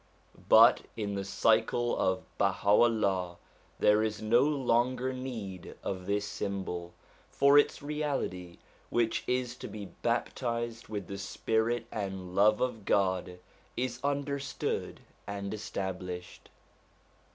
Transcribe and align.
But 0.49 0.81
in 0.97 1.13
the 1.13 1.23
cycle 1.23 1.95
of 1.95 2.23
BahaVllah 2.39 3.37
there 3.77 4.01
is 4.01 4.19
no 4.19 4.41
longer 4.41 5.13
need 5.13 5.75
of 5.83 6.07
this 6.07 6.25
symbol; 6.25 6.95
for 7.29 7.55
its 7.59 7.83
reality, 7.83 8.57
which 8.89 9.23
is 9.27 9.55
to 9.57 9.67
be 9.67 9.85
baptized 9.85 10.87
with 10.87 11.05
the 11.05 11.19
Spirit 11.19 11.85
and 11.91 12.33
Love 12.33 12.61
of 12.61 12.83
God, 12.83 13.37
is 13.77 13.99
under 14.03 14.39
stood 14.39 15.01
and 15.27 15.53
established. 15.53 16.49